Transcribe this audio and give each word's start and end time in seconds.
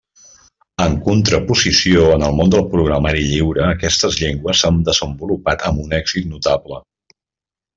En 0.83 0.93
contraposició, 1.07 2.07
en 2.13 2.25
el 2.29 2.33
món 2.39 2.53
del 2.55 2.65
programari 2.71 3.27
lliure 3.33 3.61
aquestes 3.67 4.17
llengües 4.23 4.63
s'han 4.65 4.81
desenvolupat 4.89 5.67
amb 5.71 5.85
un 5.85 5.95
èxit 6.01 6.31
notable. 6.35 6.83